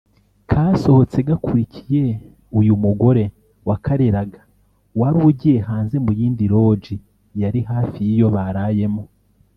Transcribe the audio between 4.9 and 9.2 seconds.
wari ugiye hanze mu yindi Lodge yari hafi y’iyo barayemo